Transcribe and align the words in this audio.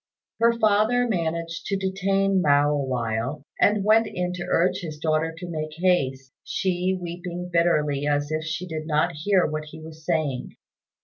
Her 0.39 0.53
father 0.57 1.07
managed 1.07 1.67
to 1.67 1.75
detain 1.77 2.41
Mao 2.41 2.73
awhile, 2.73 3.45
and 3.59 3.83
went 3.83 4.07
in 4.07 4.33
to 4.33 4.47
urge 4.49 4.79
his 4.79 4.97
daughter 4.97 5.31
to 5.37 5.47
make 5.47 5.75
haste, 5.75 6.33
she 6.43 6.97
weeping 6.99 7.51
bitterly 7.53 8.07
as 8.07 8.31
if 8.31 8.43
she 8.43 8.65
did 8.65 8.87
not 8.87 9.11
hear 9.11 9.45
what 9.45 9.65
he 9.65 9.79
was 9.79 10.03
saying. 10.03 10.53